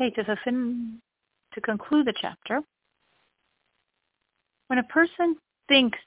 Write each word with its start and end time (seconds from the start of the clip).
Okay, 0.00 0.10
to, 0.10 0.36
fin- 0.44 0.98
to 1.52 1.60
conclude 1.60 2.06
the 2.06 2.14
chapter, 2.18 2.62
when 4.68 4.78
a 4.78 4.84
person 4.84 5.36
thinks 5.68 5.98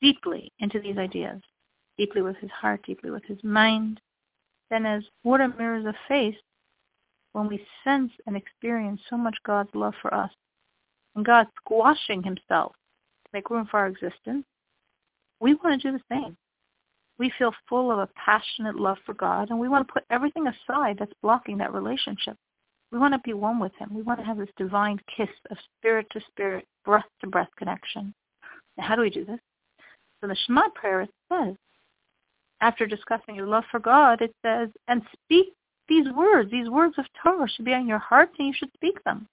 deeply 0.00 0.50
into 0.60 0.80
these 0.80 0.96
ideas, 0.96 1.42
deeply 1.98 2.22
with 2.22 2.36
his 2.36 2.50
heart, 2.50 2.80
deeply 2.86 3.10
with 3.10 3.22
his 3.24 3.36
mind, 3.44 4.00
then 4.70 4.86
as 4.86 5.02
water 5.22 5.52
mirrors 5.58 5.84
a 5.84 5.94
face, 6.08 6.36
when 7.32 7.46
we 7.46 7.62
sense 7.84 8.10
and 8.26 8.36
experience 8.36 9.00
so 9.10 9.18
much 9.18 9.36
God's 9.44 9.74
love 9.74 9.94
for 10.00 10.14
us, 10.14 10.30
and 11.14 11.24
God 11.24 11.46
squashing 11.58 12.22
himself 12.22 12.72
to 12.72 13.30
make 13.34 13.50
room 13.50 13.68
for 13.70 13.80
our 13.80 13.88
existence, 13.88 14.46
we 15.40 15.54
want 15.54 15.80
to 15.80 15.90
do 15.90 15.98
the 15.98 16.14
same. 16.14 16.36
We 17.18 17.30
feel 17.38 17.52
full 17.68 17.90
of 17.90 17.98
a 17.98 18.08
passionate 18.16 18.76
love 18.76 18.96
for 19.04 19.12
God, 19.12 19.50
and 19.50 19.60
we 19.60 19.68
want 19.68 19.86
to 19.86 19.92
put 19.92 20.04
everything 20.08 20.46
aside 20.46 20.96
that's 20.98 21.12
blocking 21.22 21.58
that 21.58 21.74
relationship. 21.74 22.36
We 22.92 22.98
want 22.98 23.14
to 23.14 23.20
be 23.20 23.34
one 23.34 23.60
with 23.60 23.72
him. 23.78 23.90
We 23.94 24.02
want 24.02 24.18
to 24.20 24.26
have 24.26 24.38
this 24.38 24.48
divine 24.56 25.00
kiss 25.16 25.28
of 25.50 25.56
spirit 25.78 26.06
to 26.10 26.20
spirit, 26.28 26.66
breath 26.84 27.04
to 27.20 27.28
breath 27.28 27.50
connection. 27.56 28.12
Now, 28.76 28.84
how 28.84 28.96
do 28.96 29.02
we 29.02 29.10
do 29.10 29.24
this? 29.24 29.38
So 30.20 30.26
the 30.26 30.36
Shema 30.46 30.68
prayer 30.70 31.02
it 31.02 31.10
says, 31.32 31.54
after 32.60 32.86
discussing 32.86 33.34
your 33.34 33.46
love 33.46 33.64
for 33.70 33.80
God, 33.80 34.20
it 34.20 34.34
says, 34.44 34.68
and 34.88 35.02
speak 35.12 35.54
these 35.88 36.06
words. 36.14 36.50
These 36.50 36.68
words 36.68 36.94
of 36.98 37.06
Torah 37.22 37.48
should 37.48 37.64
be 37.64 37.74
on 37.74 37.88
your 37.88 37.98
heart 37.98 38.30
and 38.38 38.48
you 38.48 38.54
should 38.56 38.72
speak 38.74 39.02
them. 39.04 39.26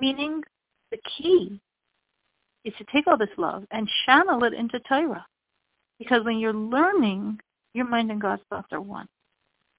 Meaning 0.00 0.42
the 0.90 0.98
key 1.16 1.60
is 2.64 2.74
to 2.78 2.84
take 2.92 3.06
all 3.06 3.16
this 3.16 3.28
love 3.36 3.64
and 3.70 3.88
channel 4.04 4.44
it 4.44 4.52
into 4.52 4.80
Torah. 4.80 5.24
Because 5.98 6.24
when 6.24 6.38
you're 6.38 6.52
learning, 6.52 7.38
your 7.74 7.86
mind 7.86 8.10
and 8.10 8.20
God's 8.20 8.42
thoughts 8.50 8.68
are 8.72 8.80
one. 8.80 9.06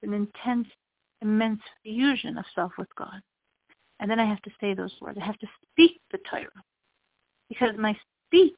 It's 0.01 0.09
an 0.09 0.13
intense, 0.13 0.67
immense 1.21 1.61
fusion 1.83 2.37
of 2.37 2.45
self 2.55 2.71
with 2.77 2.93
God. 2.95 3.21
And 3.99 4.09
then 4.09 4.19
I 4.19 4.25
have 4.25 4.41
to 4.43 4.51
say 4.61 4.73
those 4.73 4.93
words. 5.01 5.17
I 5.21 5.25
have 5.25 5.39
to 5.39 5.47
speak 5.71 5.99
the 6.11 6.19
Torah. 6.29 6.47
Because 7.49 7.75
my 7.77 7.97
speech 8.27 8.53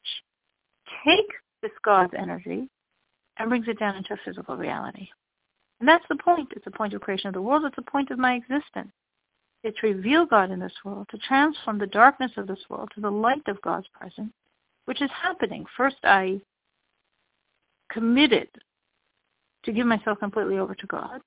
takes 1.05 1.35
this 1.61 1.71
God's 1.83 2.13
energy 2.17 2.69
and 3.37 3.49
brings 3.49 3.67
it 3.67 3.79
down 3.79 3.95
into 3.95 4.13
a 4.13 4.17
physical 4.23 4.57
reality. 4.57 5.07
And 5.79 5.87
that's 5.87 6.05
the 6.09 6.17
point. 6.17 6.49
It's 6.55 6.65
the 6.65 6.71
point 6.71 6.93
of 6.93 7.01
creation 7.01 7.29
of 7.29 7.33
the 7.33 7.41
world. 7.41 7.63
It's 7.65 7.75
the 7.75 7.81
point 7.81 8.11
of 8.11 8.19
my 8.19 8.35
existence. 8.35 8.91
It's 9.63 9.79
to 9.79 9.87
reveal 9.87 10.25
God 10.25 10.51
in 10.51 10.59
this 10.59 10.73
world, 10.83 11.07
to 11.11 11.17
transform 11.19 11.79
the 11.79 11.87
darkness 11.87 12.31
of 12.37 12.47
this 12.47 12.59
world 12.69 12.89
to 12.95 13.01
the 13.01 13.11
light 13.11 13.47
of 13.47 13.61
God's 13.61 13.87
presence, 13.93 14.31
which 14.85 15.01
is 15.01 15.09
happening. 15.11 15.65
First, 15.77 15.97
I 16.03 16.41
committed 17.91 18.49
to 19.65 19.71
give 19.71 19.85
myself 19.85 20.19
completely 20.19 20.57
over 20.57 20.75
to 20.75 20.87
God. 20.87 21.21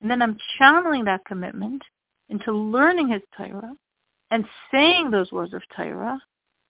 And 0.00 0.10
then 0.10 0.22
I'm 0.22 0.36
channeling 0.58 1.04
that 1.04 1.24
commitment 1.24 1.82
into 2.28 2.52
learning 2.52 3.08
his 3.08 3.22
Torah 3.36 3.74
and 4.30 4.44
saying 4.70 5.10
those 5.10 5.32
words 5.32 5.54
of 5.54 5.62
Torah 5.76 6.20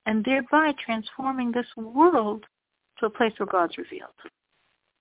and 0.04 0.24
thereby 0.24 0.72
transforming 0.84 1.50
this 1.50 1.66
world 1.76 2.44
to 2.98 3.06
a 3.06 3.10
place 3.10 3.32
where 3.38 3.46
God's 3.46 3.78
revealed. 3.78 4.10